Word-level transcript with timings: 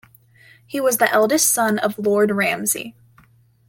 He 0.65 0.81
was 0.81 0.97
the 0.97 1.11
eldest 1.13 1.53
son 1.53 1.77
of 1.77 1.99
Lord 1.99 2.31
Ramsay. 2.31 2.95